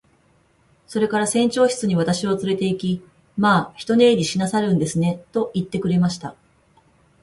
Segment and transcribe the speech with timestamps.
[0.87, 3.03] それから船長室に私をつれて行き、
[3.37, 6.33] 「まあ一寝入りしなさるんですね。」と言ってくれました。